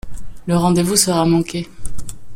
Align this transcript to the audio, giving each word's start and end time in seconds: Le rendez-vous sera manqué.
Le 0.47 0.57
rendez-vous 0.57 0.95
sera 0.95 1.23
manqué. 1.27 1.69